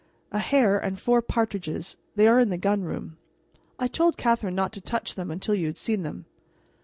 "A 0.31 0.39
hare 0.39 0.79
and 0.79 0.99
four 0.99 1.21
partridges. 1.21 1.95
They 2.15 2.27
are 2.27 2.39
in 2.39 2.49
the 2.49 2.57
gun 2.57 2.81
room. 2.81 3.17
I 3.77 3.85
told 3.85 4.17
Catherine 4.17 4.55
not 4.55 4.73
to 4.73 4.81
touch 4.81 5.13
them 5.13 5.29
until 5.29 5.53
you 5.53 5.67
had 5.67 5.77
seen 5.77 6.01
them." 6.01 6.25